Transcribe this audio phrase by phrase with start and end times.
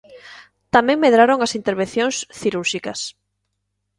[0.75, 2.99] Tamén medraron as intervencións cirúrxicas.